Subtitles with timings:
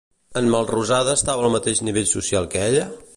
[0.39, 2.89] En Melrosada estava al mateix nivell social que ella?